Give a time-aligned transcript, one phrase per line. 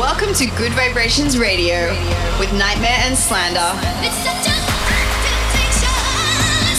[0.00, 1.90] Welcome to Good Vibrations Radio
[2.40, 3.60] with Nightmare and Slander.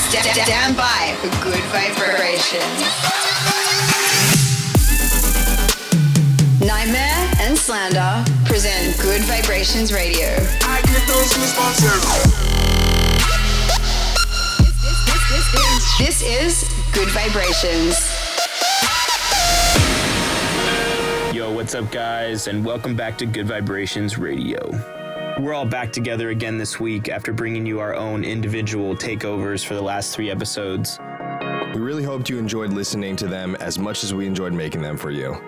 [0.09, 2.81] St- stand by for good vibrations.
[6.65, 10.29] Nightmare and Slander present Good Vibrations Radio.
[10.63, 11.85] I get those goosebumps
[15.99, 18.20] This is Good Vibrations.
[21.61, 24.57] What's up, guys, and welcome back to Good Vibrations Radio.
[25.39, 29.75] We're all back together again this week after bringing you our own individual takeovers for
[29.75, 30.97] the last three episodes.
[31.75, 34.97] We really hoped you enjoyed listening to them as much as we enjoyed making them
[34.97, 35.39] for you.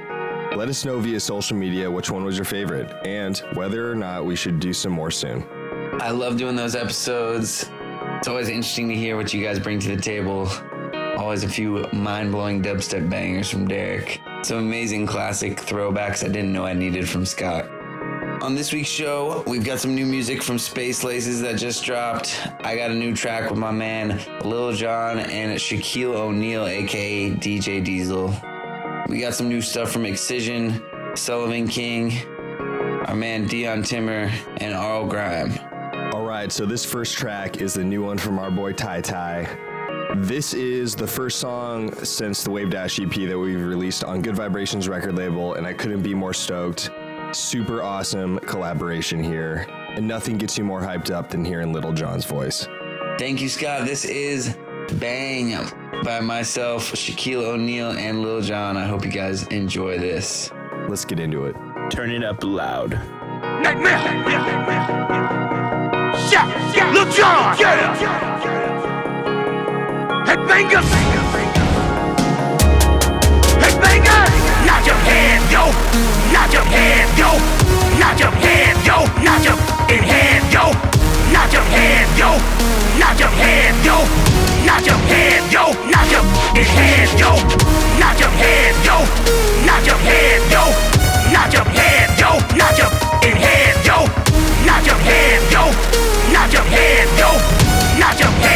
[0.56, 4.24] Let us know via social media which one was your favorite and whether or not
[4.24, 5.44] we should do some more soon.
[6.00, 7.72] I love doing those episodes.
[8.20, 10.48] It's always interesting to hear what you guys bring to the table.
[11.18, 14.22] Always a few mind blowing dubstep bangers from Derek.
[14.44, 17.66] Some amazing classic throwbacks I didn't know I needed from Scott.
[18.42, 22.46] On this week's show, we've got some new music from Space Laces that just dropped.
[22.60, 27.82] I got a new track with my man Lil Jon and Shaquille O'Neal, aka DJ
[27.82, 28.36] Diesel.
[29.08, 30.84] We got some new stuff from Excision,
[31.16, 32.12] Sullivan King,
[33.08, 35.58] our man Dion Timmer, and RL Grime.
[36.14, 39.73] All right, so this first track is the new one from our boy Ty Ty.
[40.18, 44.88] This is the first song since the Wavedash EP that we've released on Good Vibrations
[44.88, 46.92] record label, and I couldn't be more stoked.
[47.32, 52.26] Super awesome collaboration here, and nothing gets you more hyped up than hearing Lil Jon's
[52.26, 52.68] voice.
[53.18, 53.88] Thank you, Scott.
[53.88, 54.56] This is
[55.00, 55.56] Bang
[56.04, 58.78] by myself, Shaquille O'Neal, and Lil Jon.
[58.78, 60.52] I hope you guys enjoy this.
[60.88, 61.56] Let's get into it.
[61.90, 62.92] Turn it up loud.
[63.64, 63.98] Nightmare.
[66.32, 67.58] Yeah, Lil Jon.
[67.60, 68.73] Yeah.
[70.54, 70.86] Headbangers.
[73.58, 74.34] Headbangers.
[74.68, 75.66] Nod your head, yo.
[76.32, 77.32] Nod your head, yo.
[77.98, 78.98] Nod your head, yo.
[79.26, 79.58] Nod your
[79.90, 80.70] in head, yo.
[81.34, 82.38] Nod your head, yo.
[83.02, 83.98] Nod your head, yo.
[84.64, 85.74] Nod your head, yo.
[85.90, 86.22] Nod your
[86.54, 87.34] in head, yo.
[87.98, 88.98] Nod your head, yo.
[89.66, 90.66] Nod your head, yo.
[91.34, 92.30] Nod your head, yo.
[92.54, 92.92] Nod your
[93.26, 94.06] in head, yo.
[94.68, 95.64] Nod your head, yo.
[96.32, 97.32] Nod your head, yo.
[98.00, 98.53] Nod your head,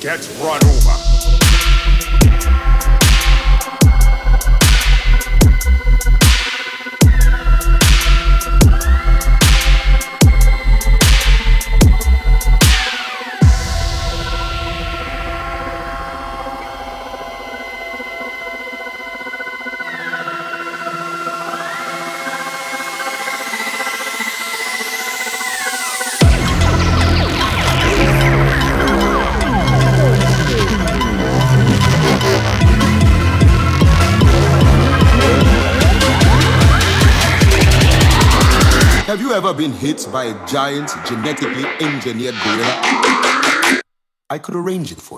[0.00, 0.67] gets run
[39.72, 43.82] hit by a giant genetically engineered gorilla,
[44.30, 45.17] I could arrange it for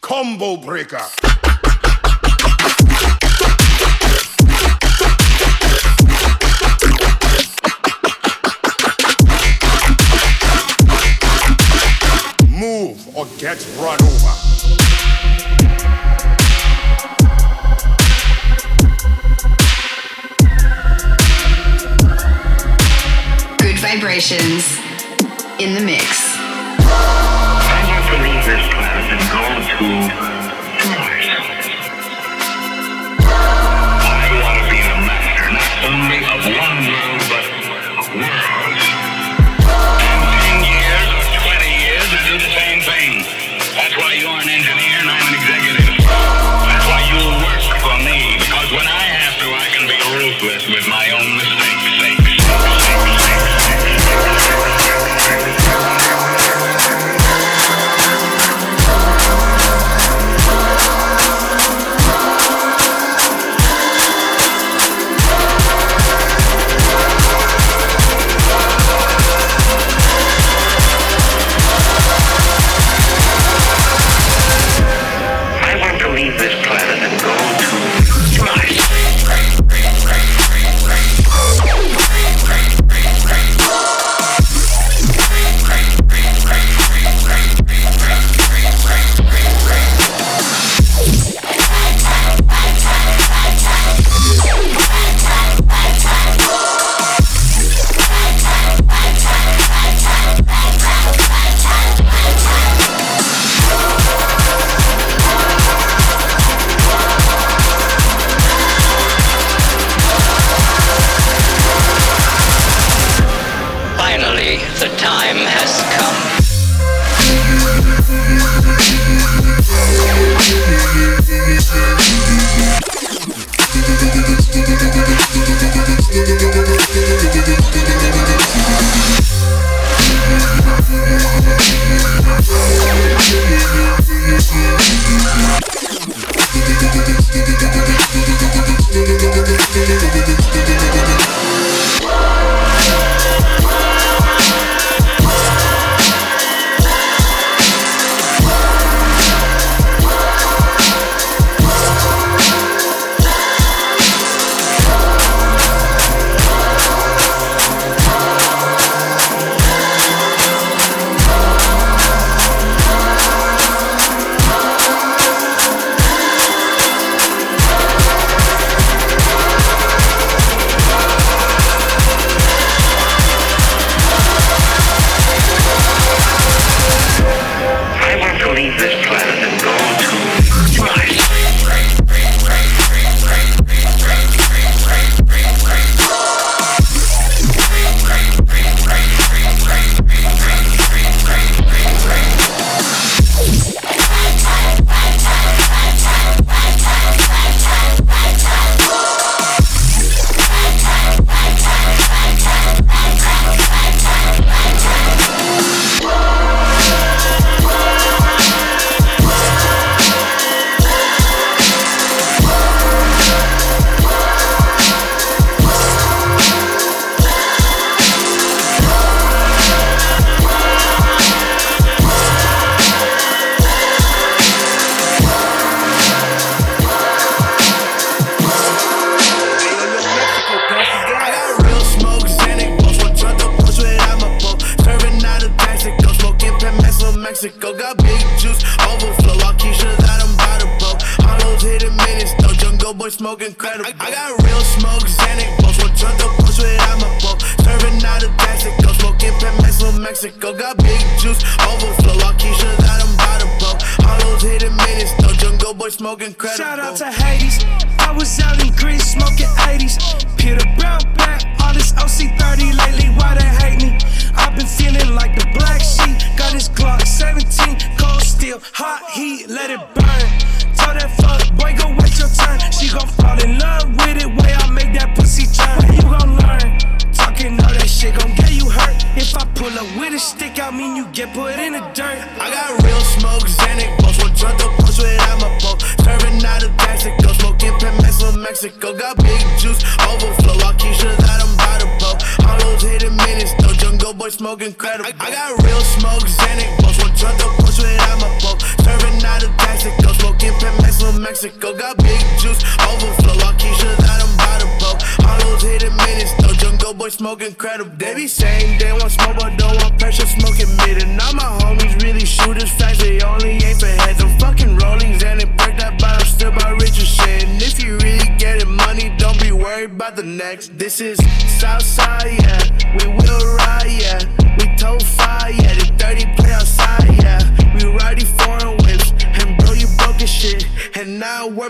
[0.00, 1.02] Combo breaker.
[12.48, 14.45] Move or get run over.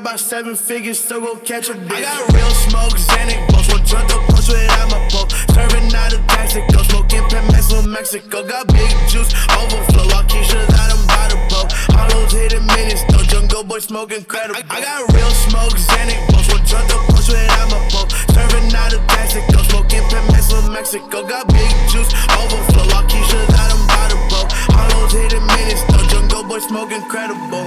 [0.06, 1.98] about seven figures, still go catch a bitch.
[1.98, 5.34] I got real smoke, Xanax, boss, one drunk up, i'm a poke.
[5.50, 8.46] Serving out of Mexico, smoking pen with Mexico.
[8.46, 11.74] Got big juice, overflow, all Keisha's out, I'm by the boat.
[11.90, 14.62] Hollows hitting minutes, though, jungle boy smoke incredible.
[14.70, 18.10] I, I, got real smoke, Xanax, boss, one drunk up, i'm a poke.
[18.30, 21.26] Serving out of Mexico, smoking pen with Mexico.
[21.26, 24.54] Got big juice, overflow, all Keisha's out, I'm by the boat.
[24.70, 27.66] Hollows hitting minutes, though, jungle boy smoke incredible.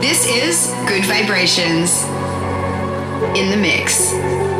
[0.00, 2.02] This is Good Vibrations
[3.34, 4.55] in the Mix.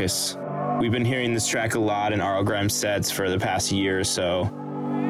[0.00, 4.00] We've been hearing this track a lot in RL Grimes sets for the past year
[4.00, 4.50] or so.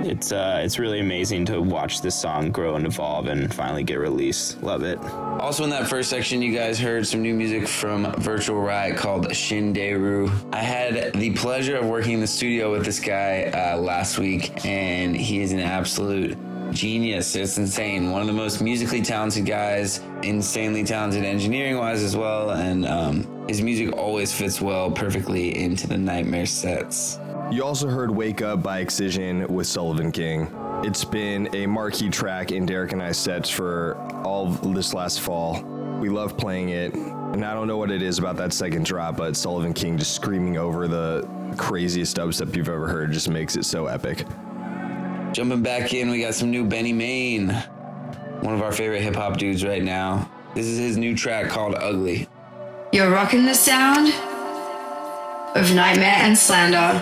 [0.04, 4.00] It's uh, it's really amazing to watch this song grow and evolve and finally get
[4.00, 4.60] released.
[4.64, 4.98] Love it.
[4.98, 9.28] Also, in that first section, you guys heard some new music from Virtual Riot called
[9.28, 10.28] Shinderu.
[10.52, 14.64] I had the pleasure of working in the studio with this guy uh, last week,
[14.64, 16.36] and he is an absolute
[16.72, 17.36] genius.
[17.36, 18.10] It's insane.
[18.10, 22.50] One of the most musically talented guys, insanely talented engineering wise as well.
[22.50, 27.18] And um, his music always fits well perfectly into the Nightmare sets.
[27.50, 30.48] You also heard Wake Up by Excision with Sullivan King.
[30.84, 35.62] It's been a marquee track in Derek and I sets for all this last fall.
[35.98, 39.16] We love playing it, and I don't know what it is about that second drop,
[39.16, 43.64] but Sullivan King just screaming over the craziest dubstep you've ever heard just makes it
[43.64, 44.26] so epic.
[45.32, 47.48] Jumping back in, we got some new Benny Main,
[48.42, 50.30] one of our favorite hip hop dudes right now.
[50.54, 52.28] This is his new track called Ugly.
[52.92, 54.08] You're rocking the sound
[55.54, 57.00] of Nightmare and Slander.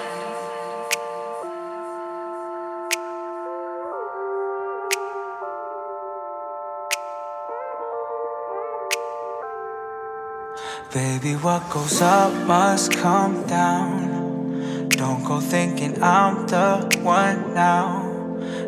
[10.93, 14.91] Baby, what goes up must come down.
[14.91, 18.03] Don't go thinking I'm the one now.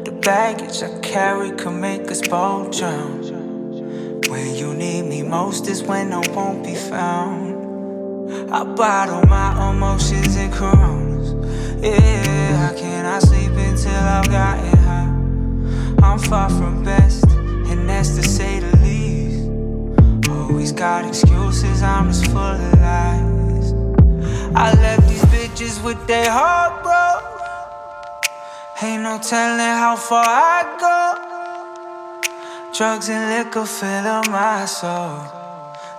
[0.06, 3.39] The baggage I carry could make us both drown.
[4.30, 8.52] When you need me most is when I won't be found.
[8.52, 11.32] I bottle my emotions in coronas.
[11.82, 16.06] Yeah, I cannot sleep until I've gotten high.
[16.06, 20.30] I'm far from best, and that's to say the least.
[20.30, 23.72] Always got excuses, I'm just full of lies.
[24.54, 28.30] I left these bitches with their heart broke.
[28.80, 31.39] Ain't no telling how far I go.
[32.72, 35.18] Drugs and liquor fill up my soul.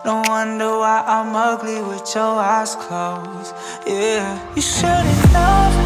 [0.06, 3.54] No wonder why I'm ugly with your eyes closed.
[3.86, 5.81] Yeah, you shouldn't love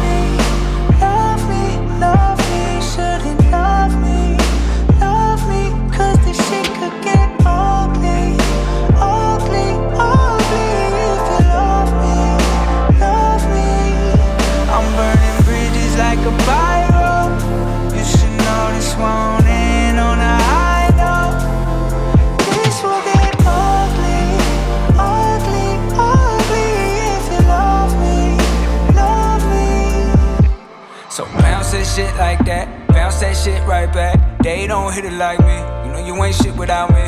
[34.86, 37.06] don't hit it like me, you know you ain't shit without me.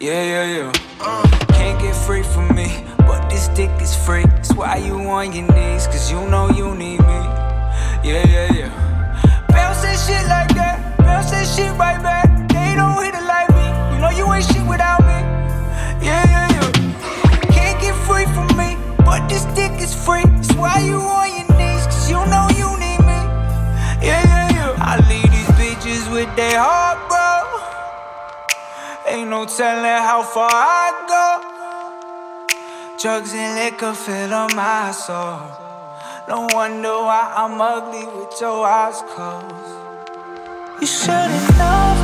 [0.00, 0.72] Yeah, yeah, yeah.
[1.48, 4.24] Can't get free from me, but this dick is free.
[4.24, 7.20] That's why you on your knees, cause you know you need me.
[8.08, 8.70] Yeah, yeah, yeah.
[9.50, 12.28] Bounce that shit like that bounce that shit right back.
[12.48, 13.66] They don't hit it like me.
[13.92, 15.18] You know you ain't shit without me.
[16.00, 16.70] Yeah, yeah, yeah.
[17.52, 20.24] Can't get free from me, but this dick is free.
[20.24, 21.35] That's why you on your
[26.16, 27.44] with their heart, bro.
[29.12, 31.28] Ain't no telling how far I go.
[32.98, 35.40] Drugs and liquor fill up my soul.
[36.26, 39.74] No wonder why I'm ugly with your eyes closed.
[40.80, 41.95] You shouldn't love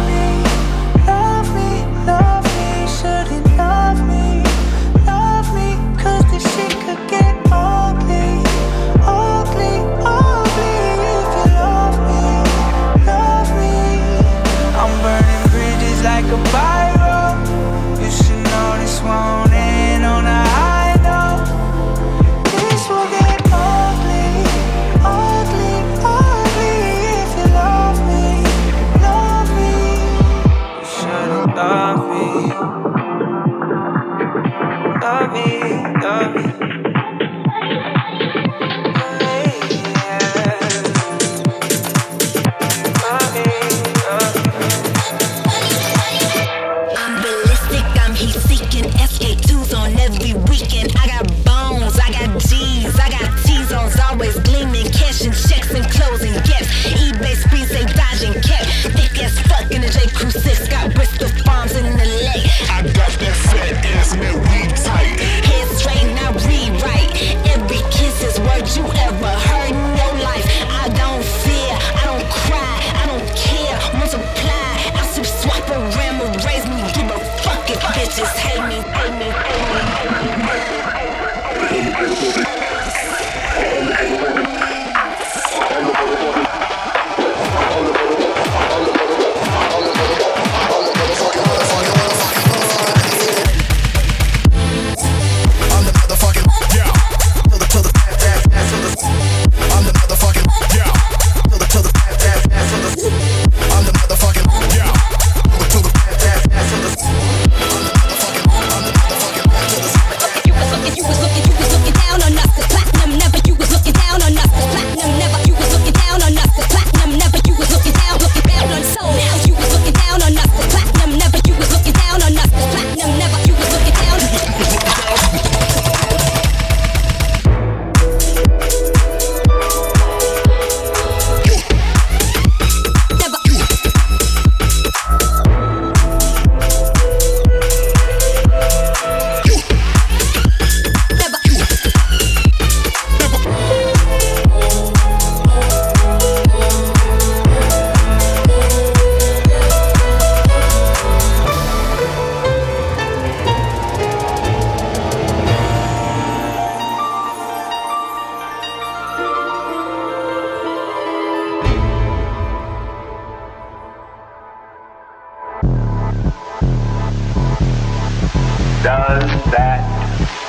[168.83, 169.79] Does that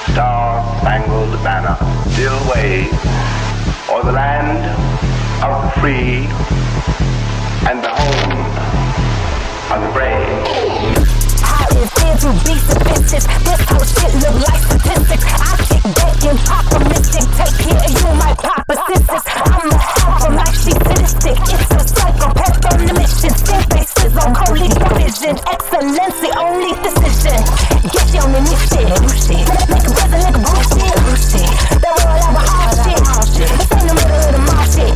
[0.09, 1.77] star-spangled banner
[2.09, 2.89] still wave
[3.93, 4.57] o'er the land
[5.45, 6.25] of the free
[7.69, 8.41] and the home
[9.69, 10.25] of the brave?
[11.77, 13.21] Intend to be submissive.
[13.45, 15.25] This whole shit look like statistics.
[15.29, 17.29] I kick back and optimistic.
[17.37, 19.25] Take care of you, my papa sisters.
[19.29, 21.37] I'm a helper, like she's sadistic.
[21.37, 23.33] It's a psychopath on the mission.
[23.37, 23.72] Stand
[24.13, 25.37] faces on holy division.
[25.47, 27.39] Excellency, only decision.
[27.91, 28.87] Get you on the new shit.
[29.69, 30.93] Make a brother like a bullshit.
[31.03, 31.49] Bullshit.
[31.81, 33.49] That world have a all shit.
[33.49, 34.93] This ain't the middle of the mall shit.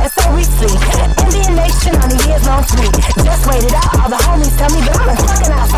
[0.00, 0.74] And so we see.
[1.22, 2.94] Indian nation on a years long street.
[3.24, 3.90] Just waited out.
[4.00, 5.24] All the homies tell me that I'm a.
[5.24, 5.73] Fucking out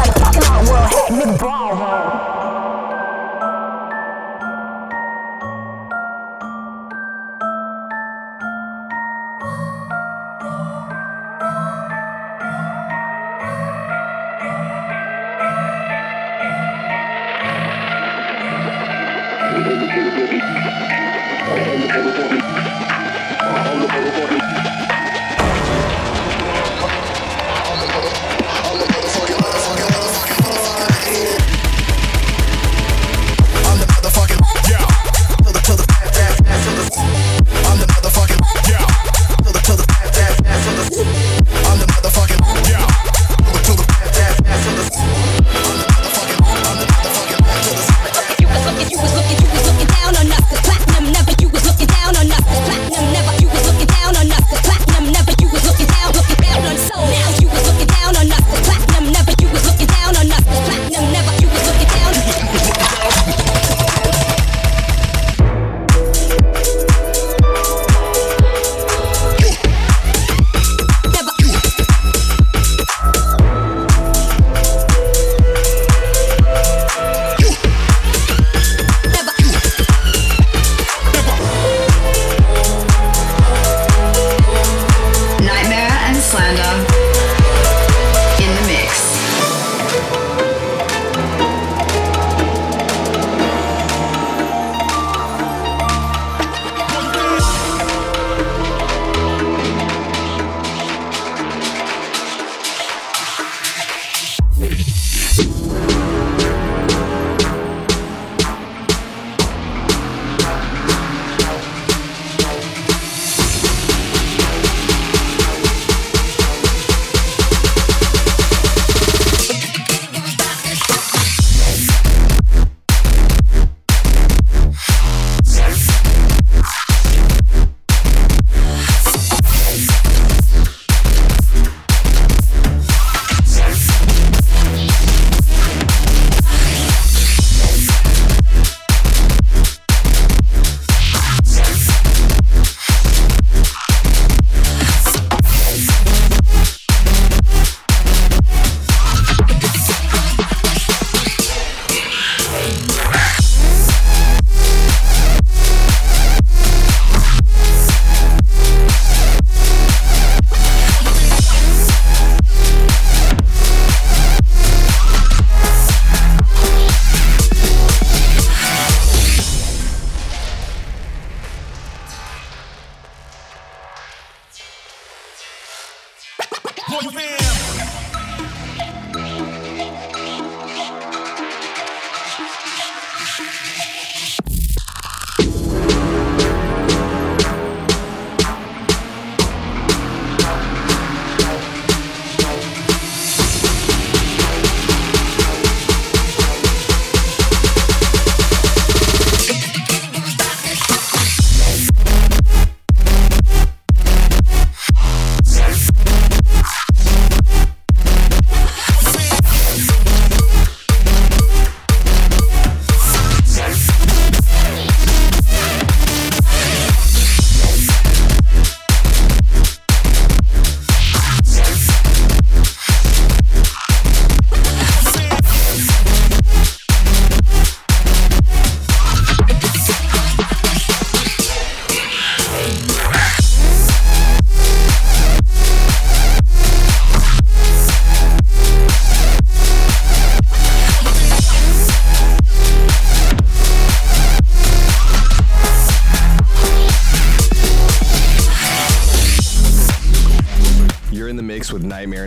[177.03, 177.66] boy fam.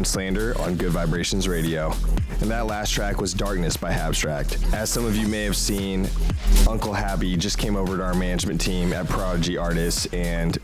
[0.09, 1.93] Slander on Gud Vibrations Radio.
[2.41, 4.73] And that last track was Darkness by Habstrakt.
[4.73, 6.07] As some of you may have seen,
[6.67, 10.57] Uncle Happy just came over to our management team at Prodigy Artists, and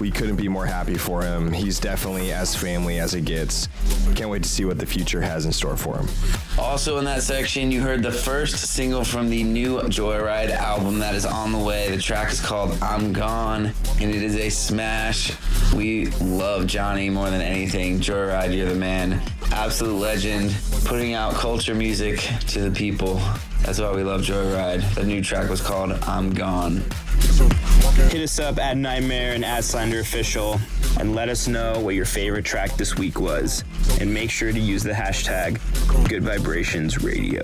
[0.00, 1.50] we couldn't be more happy for him.
[1.50, 3.68] He's definitely as family as it gets.
[4.14, 6.08] Can't wait to see what the future has in store for him.
[6.58, 11.14] Also, in that section, you heard the first single from the new Joyryde album that
[11.14, 11.90] is on the way.
[11.90, 15.32] The track is called I'm Gone, and it is a smash.
[15.74, 17.98] We love Johnny more than anything.
[17.98, 19.20] Joyryde, you're the man.
[19.50, 20.54] Absolute legend.
[20.84, 23.20] Putting out culture music to the people.
[23.62, 24.94] That's why we love Joyryde.
[24.94, 26.82] The new track was called I'm Gone.
[28.10, 30.60] Hit us up at Nightmare and at Slander Official
[31.00, 33.64] and let us know what your favorite track this week was.
[34.00, 35.60] And make sure to use the hashtag
[36.08, 37.42] Gud Vibrations Radio.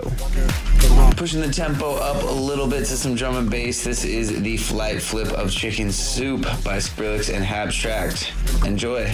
[1.17, 3.85] Pushing the tempo up a little bit to some drum and bass.
[3.85, 8.33] This is the Flite Flip of Chicken Soup by Skrillex and Habstrakt.
[8.67, 9.07] Enjoy.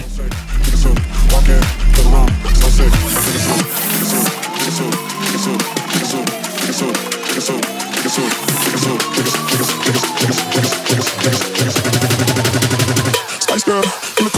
[13.39, 13.83] Spice girl
[14.17, 14.31] in the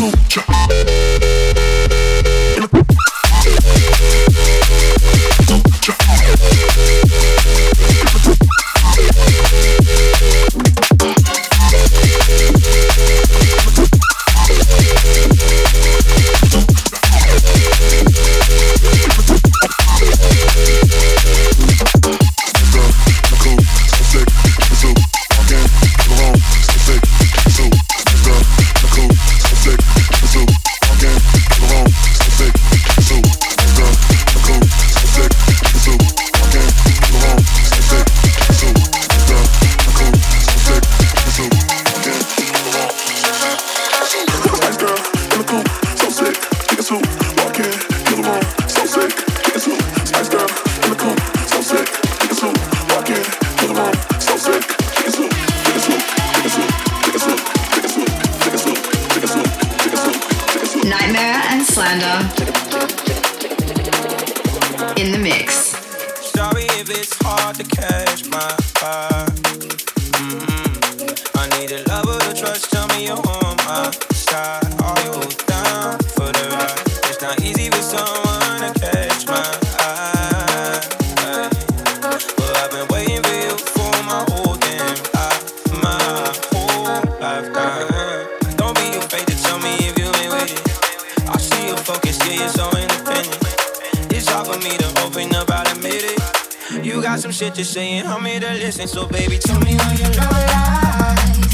[97.39, 100.29] shit to say and I'm here to listen, so baby, tell me where your love
[100.29, 101.47] lies.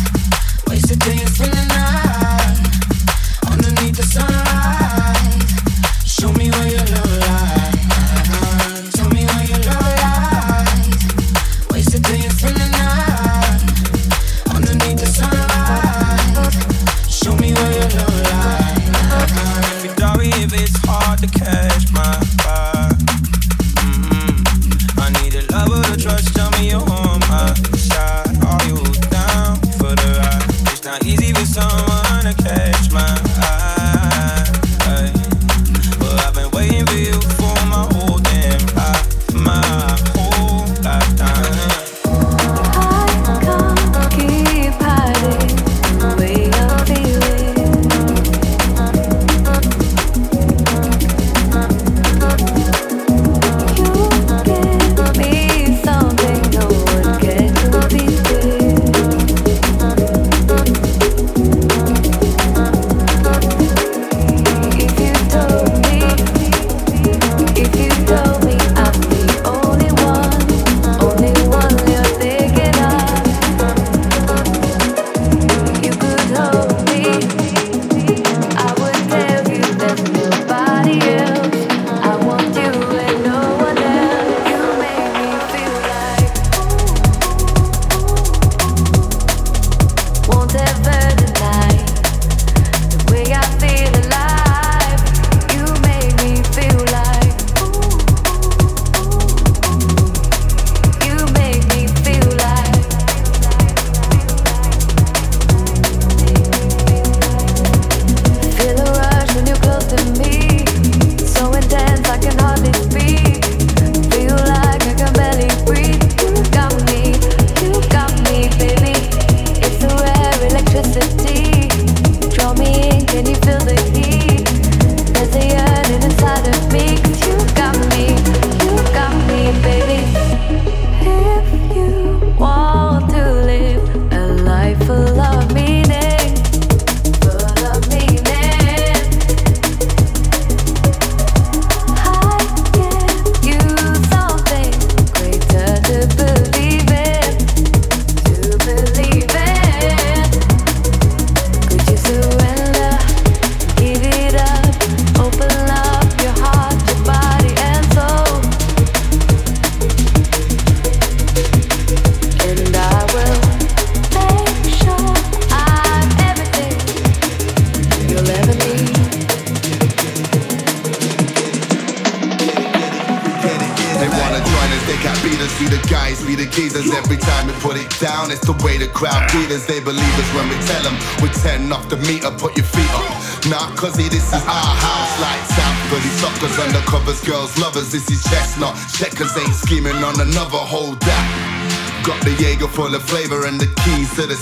[0.68, 1.65] Wasted days in the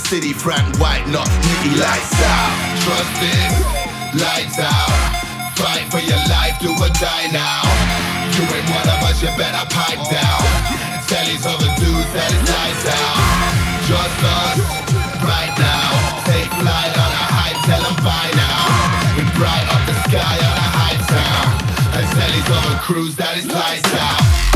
[0.04, 0.32] city.
[0.32, 2.52] Frank White, not Nicky Lights out.
[2.84, 3.50] Trust it,
[4.20, 4.92] lights out.
[5.56, 7.64] Fight for your life, do or die now.
[8.36, 10.44] You ain't one of us, you better pipe down.
[11.08, 13.16] Tell these other dudes that it's lights out.
[13.88, 14.58] Just us,
[15.24, 15.88] right now.
[16.28, 18.60] Take flight on a high, tell them bye now.
[19.16, 21.46] We bright up the sky on a high town.
[21.96, 24.53] And tell these other crews that it's lights out.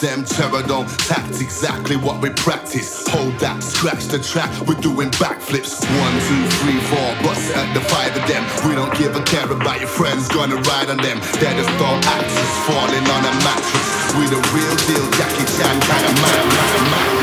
[0.00, 3.06] Them terror don't tact exactly what we practice.
[3.08, 5.82] Hold that, scratch the track, we're doing backflips.
[5.82, 8.44] One, two, three, four, bust at the five of them.
[8.68, 11.18] We don't give a care about your friends, gonna ride on them.
[11.40, 13.88] They're just all actors falling on a mattress.
[14.16, 17.15] We the real deal, Jackie Chan kind of man,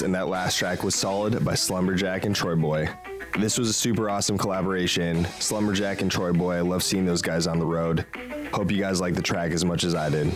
[0.00, 2.90] And that last track was Solid by Slumberjack and TroyBoi.
[3.38, 5.26] This was a super awesome collaboration.
[5.38, 8.06] Slumberjack and TroyBoi, I love seeing those guys on the road.
[8.54, 10.32] Hope you guys like the track as much as I did.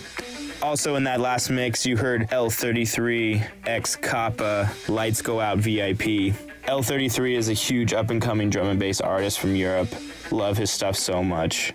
[0.63, 6.35] Also, in that last mix, you heard L33 X Kappa Lights Go Out VIP.
[6.65, 9.89] L33 is a huge up and coming drum and bass artist from Europe.
[10.31, 11.73] Love his stuff so much.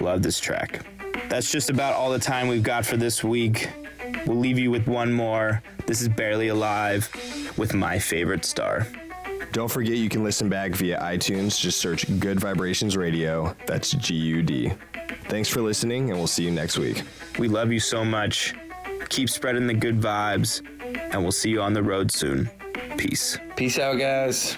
[0.00, 0.84] Love this track.
[1.28, 3.68] That's just about all the time we've got for this week.
[4.26, 5.62] We'll leave you with one more.
[5.86, 7.08] This is Barely Alive
[7.56, 8.86] with My Favorite Star.
[9.52, 11.60] Don't forget you can listen back via iTunes.
[11.60, 13.54] Just search Gud Vibrations Radio.
[13.66, 14.72] That's G U D.
[15.28, 17.02] Thanks for listening, and we'll see you next week.
[17.38, 18.54] We love you so much.
[19.08, 20.62] Keep spreading the good vibes,
[21.12, 22.50] and we'll see you on the road soon.
[22.96, 23.38] Peace.
[23.56, 24.56] Peace out, guys.